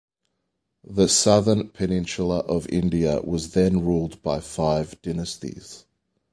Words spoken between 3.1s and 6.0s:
was then ruled by five dynasties.